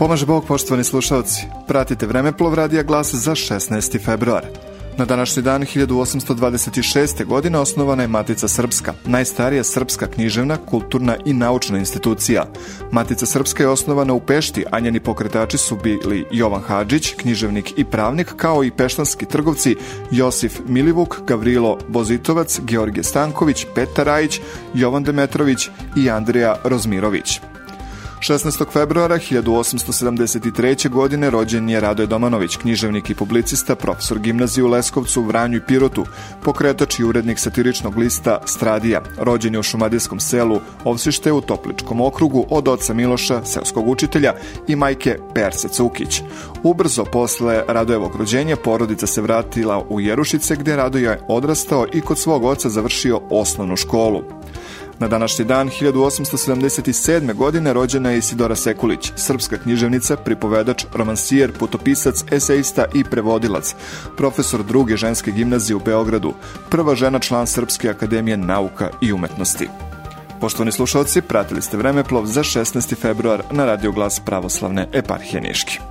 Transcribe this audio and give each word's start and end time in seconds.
Pomaže 0.00 0.26
Bog, 0.26 0.46
poštovani 0.48 0.84
slušalci. 0.84 1.44
Pratite 1.68 2.06
Vremeplov 2.06 2.54
radija 2.54 2.82
glas 2.82 3.14
za 3.14 3.34
16. 3.34 4.04
februar. 4.04 4.44
Na 4.98 5.04
današnji 5.04 5.42
dan 5.42 5.62
1826. 5.62 7.24
godine 7.24 7.58
osnovana 7.58 8.02
je 8.02 8.08
Matica 8.08 8.48
Srpska, 8.48 8.94
najstarija 9.04 9.64
srpska 9.64 10.06
književna, 10.06 10.56
kulturna 10.56 11.16
i 11.24 11.32
naučna 11.32 11.78
institucija. 11.78 12.44
Matica 12.92 13.26
Srpska 13.26 13.62
je 13.62 13.68
osnovana 13.68 14.12
u 14.12 14.20
Pešti, 14.20 14.64
a 14.70 14.80
njeni 14.80 15.00
pokretači 15.00 15.58
su 15.58 15.76
bili 15.76 16.24
Jovan 16.30 16.62
Hadžić, 16.62 17.14
književnik 17.14 17.78
i 17.78 17.84
pravnik, 17.84 18.34
kao 18.36 18.64
i 18.64 18.70
peštanski 18.70 19.26
trgovci 19.26 19.76
Josif 20.10 20.60
Milivuk, 20.66 21.20
Gavrilo 21.26 21.78
Bozitovac, 21.88 22.60
Georgije 22.60 23.04
Stanković, 23.04 23.66
Petar 23.74 24.06
Rajić, 24.06 24.40
Jovan 24.74 25.04
Demetrović 25.04 25.68
i 25.96 26.10
Andrija 26.10 26.56
Rozmirović. 26.64 27.40
16. 28.20 28.72
februara 28.72 29.18
1873. 29.18 30.88
godine 30.88 31.30
rođen 31.30 31.68
je 31.68 31.80
Radoje 31.80 32.06
Domanović, 32.06 32.56
književnik 32.56 33.10
i 33.10 33.14
publicista, 33.14 33.74
profesor 33.74 34.18
gimnazije 34.18 34.64
u 34.64 34.68
Leskovcu, 34.68 35.22
Vranju 35.22 35.56
i 35.56 35.60
Pirotu, 35.66 36.06
pokretač 36.42 36.98
i 36.98 37.04
urednik 37.04 37.38
satiričnog 37.38 37.98
lista 37.98 38.38
Stradija. 38.44 39.02
Rođen 39.18 39.54
je 39.54 39.60
u 39.60 39.62
šumadijskom 39.62 40.20
selu 40.20 40.60
Ovsište 40.84 41.32
u 41.32 41.40
Topličkom 41.40 42.00
okrugu 42.00 42.46
od 42.50 42.68
oca 42.68 42.94
Miloša, 42.94 43.44
seoskog 43.44 43.88
učitelja 43.88 44.34
i 44.68 44.76
majke 44.76 45.18
Perse 45.34 45.68
Cukić. 45.68 46.22
Ubrzo 46.62 47.04
posle 47.04 47.62
Radojevog 47.68 48.16
rođenja 48.16 48.56
porodica 48.56 49.06
se 49.06 49.20
vratila 49.20 49.84
u 49.88 50.00
Jerušice 50.00 50.56
gde 50.56 50.76
Radoje 50.76 51.02
je 51.02 51.20
odrastao 51.28 51.86
i 51.92 52.00
kod 52.00 52.18
svog 52.18 52.44
oca 52.44 52.68
završio 52.68 53.20
osnovnu 53.30 53.76
školu. 53.76 54.39
Na 55.00 55.08
današnji 55.08 55.44
dan 55.44 55.68
1877. 55.68 57.34
godine 57.34 57.72
rođena 57.72 58.10
je 58.10 58.18
Isidora 58.18 58.56
Sekulić, 58.56 59.12
srpska 59.16 59.58
književnica, 59.58 60.16
pripovedač, 60.16 60.84
romansijer, 60.94 61.52
putopisac, 61.58 62.24
eseista 62.30 62.84
i 62.94 63.04
prevodilac, 63.04 63.74
profesor 64.16 64.62
druge 64.64 64.96
ženske 64.96 65.30
gimnazije 65.30 65.76
u 65.76 65.80
Beogradu, 65.80 66.34
prva 66.70 66.94
žena 66.94 67.18
član 67.18 67.46
Srpske 67.46 67.88
akademije 67.90 68.36
nauka 68.36 68.90
i 69.00 69.12
umetnosti. 69.12 69.68
Poštovani 70.40 70.72
slušalci, 70.72 71.22
pratili 71.22 71.62
ste 71.62 71.76
Vremeplov 71.76 72.26
za 72.26 72.42
16. 72.42 72.96
februar 72.96 73.42
na 73.50 73.64
Radio 73.64 73.92
Glas 73.92 74.20
Pravoslavne 74.24 74.88
eparhije 74.92 75.40
Niški. 75.40 75.89